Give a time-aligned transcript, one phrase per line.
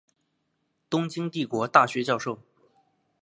[0.89, 2.39] 东京帝国大学教授。